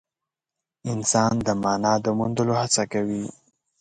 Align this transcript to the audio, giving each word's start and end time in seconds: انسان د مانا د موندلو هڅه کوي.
انسان 0.93 1.33
د 1.45 1.47
مانا 1.63 1.93
د 2.05 2.07
موندلو 2.17 2.53
هڅه 2.61 2.83
کوي. 2.93 3.25